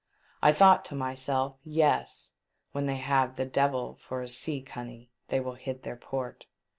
I 0.41 0.51
thought 0.51 0.83
to 0.85 0.95
myself, 0.95 1.57
yes, 1.63 2.31
when 2.71 2.87
they 2.87 2.95
have 2.95 3.35
the 3.35 3.45
Devil 3.45 3.99
for 4.01 4.23
a 4.23 4.27
sea 4.27 4.63
cunny 4.63 5.11
they 5.27 5.39
will 5.39 5.53
hit 5.53 5.83
their 5.83 5.95
port. 5.95 6.47